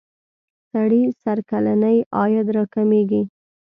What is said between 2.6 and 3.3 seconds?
کمیږی.